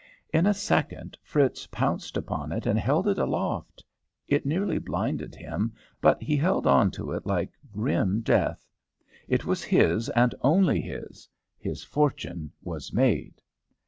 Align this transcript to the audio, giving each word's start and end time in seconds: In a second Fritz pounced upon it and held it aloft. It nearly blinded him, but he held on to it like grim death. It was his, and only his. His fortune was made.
In 0.33 0.47
a 0.47 0.53
second 0.55 1.15
Fritz 1.21 1.67
pounced 1.67 2.17
upon 2.17 2.51
it 2.51 2.65
and 2.65 2.79
held 2.79 3.07
it 3.07 3.19
aloft. 3.19 3.83
It 4.27 4.47
nearly 4.47 4.79
blinded 4.79 5.35
him, 5.35 5.73
but 6.01 6.19
he 6.23 6.35
held 6.35 6.65
on 6.65 6.89
to 6.97 7.11
it 7.11 7.27
like 7.27 7.51
grim 7.71 8.21
death. 8.21 8.67
It 9.27 9.45
was 9.45 9.63
his, 9.63 10.09
and 10.09 10.33
only 10.41 10.81
his. 10.81 11.29
His 11.59 11.83
fortune 11.83 12.51
was 12.63 12.91
made. 12.91 13.43